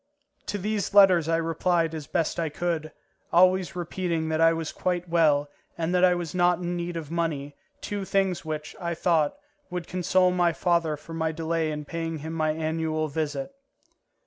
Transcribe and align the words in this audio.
To 0.47 0.57
these 0.57 0.95
letters 0.95 1.29
I 1.29 1.37
replied 1.37 1.93
as 1.93 2.07
best 2.07 2.39
I 2.39 2.49
could, 2.49 2.91
always 3.31 3.75
repeating 3.75 4.29
that 4.29 4.41
I 4.41 4.51
was 4.51 4.71
quite 4.71 5.07
well 5.07 5.47
and 5.77 5.93
that 5.93 6.03
I 6.03 6.15
was 6.15 6.33
not 6.33 6.57
in 6.57 6.75
need 6.75 6.97
of 6.97 7.11
money, 7.11 7.55
two 7.81 8.03
things 8.03 8.43
which, 8.43 8.75
I 8.79 8.95
thought, 8.95 9.37
would 9.69 9.85
console 9.85 10.31
my 10.31 10.53
father 10.53 10.97
for 10.97 11.13
my 11.13 11.31
delay 11.31 11.69
in 11.69 11.85
paying 11.85 12.17
him 12.17 12.33
my 12.33 12.49
annual 12.49 13.09
visit. 13.09 13.53